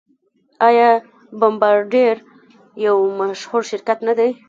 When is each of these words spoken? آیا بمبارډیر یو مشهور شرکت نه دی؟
آیا 0.67 0.89
بمبارډیر 1.39 2.15
یو 2.85 2.95
مشهور 3.19 3.61
شرکت 3.71 3.97
نه 4.07 4.13
دی؟ 4.17 4.29